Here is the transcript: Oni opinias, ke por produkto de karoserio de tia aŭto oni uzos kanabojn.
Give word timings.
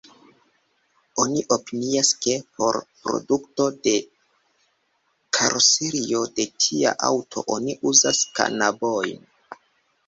Oni 1.23 1.43
opinias, 1.57 2.09
ke 2.23 2.33
por 2.55 2.79
produkto 3.03 3.67
de 3.89 3.93
karoserio 5.39 6.25
de 6.41 6.49
tia 6.65 6.97
aŭto 7.13 7.47
oni 7.59 7.79
uzos 7.93 8.27
kanabojn. 8.41 9.25